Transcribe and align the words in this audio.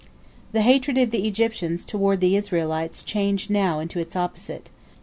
"The 0.53 0.63
hatred 0.63 0.97
of 0.97 1.11
the 1.11 1.27
Egyptians 1.27 1.85
toward 1.85 2.21
the 2.21 2.35
Israelites 2.35 3.03
changed 3.03 3.51
now 3.51 3.79
into 3.79 3.99
its 3.99 4.15
opposite. 4.15 4.71